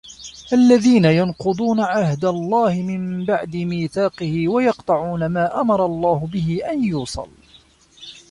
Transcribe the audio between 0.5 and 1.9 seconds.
الَّذِينَ يَنْقُضُونَ